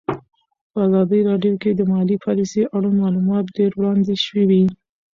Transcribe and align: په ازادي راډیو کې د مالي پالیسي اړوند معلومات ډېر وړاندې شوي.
په 0.71 0.77
ازادي 0.87 1.19
راډیو 1.29 1.53
کې 1.61 1.71
د 1.73 1.81
مالي 1.91 2.15
پالیسي 2.25 2.61
اړوند 2.75 2.97
معلومات 3.03 3.45
ډېر 3.57 3.71
وړاندې 3.75 4.15
شوي. 4.25 4.63